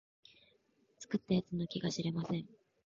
[0.97, 2.47] 作った奴の気が知れません